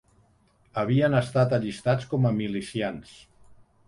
[0.83, 3.13] Havien estat allistats com a milicians